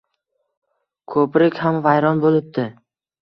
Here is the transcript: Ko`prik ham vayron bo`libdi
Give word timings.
Ko`prik 1.15 1.61
ham 1.65 1.77
vayron 1.89 2.25
bo`libdi 2.27 2.65